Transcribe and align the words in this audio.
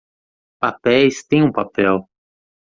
Papéis 0.59 1.23
têm 1.27 1.43
um 1.43 1.51
papel 1.51 1.99